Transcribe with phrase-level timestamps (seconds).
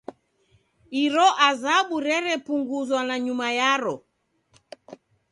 [1.03, 3.95] Iro azabu rerepunguzwa nanyuma yaro.